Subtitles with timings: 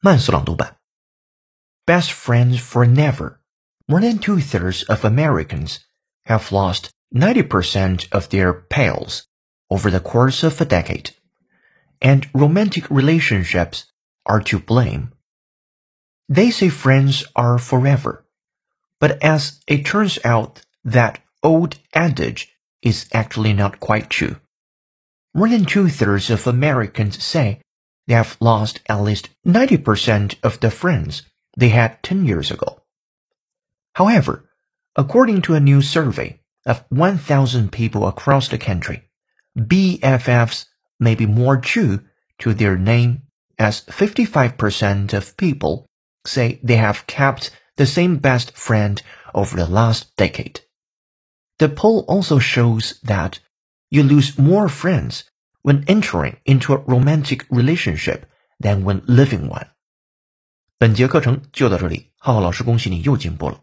[0.00, 0.76] 慢速朗读版。
[1.86, 3.40] Best friends for never.
[3.86, 5.80] More than two thirds of Americans
[6.24, 9.26] have lost 90% of their pals
[9.70, 11.10] over the course of a decade,
[12.00, 13.84] and romantic relationships
[14.26, 15.12] are to blame.
[16.28, 18.24] They say friends are forever,
[18.98, 22.52] but as it turns out, that old adage
[22.82, 24.36] is actually not quite true.
[25.34, 27.60] More than two thirds of Americans say
[28.09, 31.21] they have lost at least 90% of the friends
[31.55, 32.81] they had 10 years ago.
[33.93, 34.49] However,
[34.95, 39.03] according to a new survey of 1,000 people across the country,
[39.55, 40.65] BFFs
[40.99, 42.01] may be more true
[42.39, 43.21] to their name
[43.59, 45.85] as 55% of people
[46.25, 49.03] say they have kept the same best friend
[49.35, 50.61] over the last decade.
[51.59, 53.39] The poll also shows that
[53.91, 55.28] you lose more friends
[55.62, 58.22] when entering into a romantic relationship
[58.58, 59.68] than when living one.
[60.78, 63.60] 本节课程就到这里，浩浩老师恭喜你又进步了。